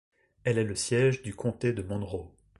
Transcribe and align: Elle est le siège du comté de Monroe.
Elle 0.45 0.57
est 0.57 0.63
le 0.63 0.73
siège 0.73 1.21
du 1.21 1.35
comté 1.35 1.73
de 1.73 1.83
Monroe. 1.83 2.31